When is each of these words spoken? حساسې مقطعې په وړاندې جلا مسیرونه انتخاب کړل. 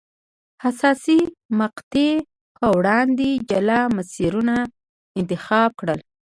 حساسې 0.63 1.19
مقطعې 1.59 2.11
په 2.59 2.67
وړاندې 2.77 3.29
جلا 3.49 3.81
مسیرونه 3.97 4.55
انتخاب 5.19 5.69
کړل. 5.79 5.99